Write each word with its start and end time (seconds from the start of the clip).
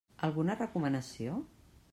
Alguna 0.27 0.55
recomanació? 0.61 1.39